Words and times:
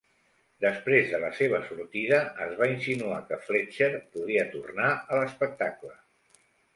Després 0.63 1.09
de 1.09 1.17
la 1.23 1.27
seva 1.39 1.57
sortida, 1.65 2.17
es 2.45 2.55
va 2.61 2.69
insinuar 2.71 3.19
que 3.27 3.37
Fletcher 3.49 3.91
podria 4.15 4.47
tornar 4.55 4.89
a 4.95 5.19
l"espectacle. 5.21 5.93